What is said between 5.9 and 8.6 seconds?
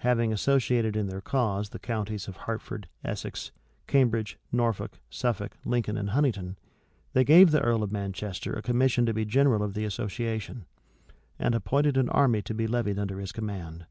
and Huntingdon, they gave the earl of Manchester a